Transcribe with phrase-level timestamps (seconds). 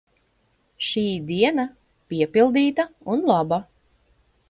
[0.87, 1.67] Šī diena–
[2.15, 3.65] piepildīta un laba.